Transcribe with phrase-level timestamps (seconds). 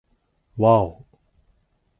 [0.57, 1.05] わぁお